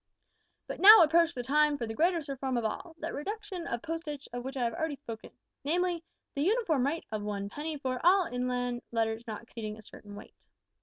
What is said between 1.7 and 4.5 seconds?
for the greatest reform of all that reduction of postage of